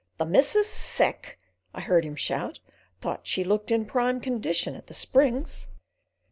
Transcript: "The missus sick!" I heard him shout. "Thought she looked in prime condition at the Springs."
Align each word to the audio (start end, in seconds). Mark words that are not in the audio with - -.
"The 0.17 0.25
missus 0.25 0.67
sick!" 0.67 1.39
I 1.75 1.81
heard 1.81 2.05
him 2.05 2.15
shout. 2.15 2.59
"Thought 3.01 3.27
she 3.27 3.43
looked 3.43 3.69
in 3.69 3.85
prime 3.85 4.19
condition 4.19 4.73
at 4.73 4.87
the 4.87 4.95
Springs." 4.95 5.67